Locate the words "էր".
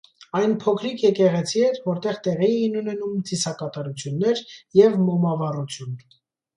1.67-1.77